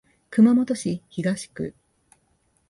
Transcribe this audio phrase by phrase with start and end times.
[0.31, 1.75] 熊本市東区